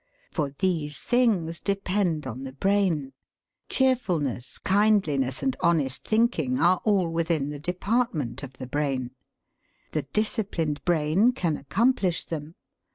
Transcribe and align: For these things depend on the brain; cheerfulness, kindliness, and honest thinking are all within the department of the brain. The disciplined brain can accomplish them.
For 0.31 0.51
these 0.57 0.97
things 0.97 1.59
depend 1.59 2.25
on 2.25 2.43
the 2.43 2.53
brain; 2.53 3.13
cheerfulness, 3.69 4.57
kindliness, 4.57 5.43
and 5.43 5.55
honest 5.59 6.07
thinking 6.07 6.59
are 6.59 6.81
all 6.83 7.07
within 7.07 7.49
the 7.49 7.59
department 7.59 8.41
of 8.41 8.53
the 8.53 8.65
brain. 8.65 9.11
The 9.91 10.01
disciplined 10.01 10.83
brain 10.85 11.33
can 11.33 11.55
accomplish 11.55 12.25
them. 12.25 12.55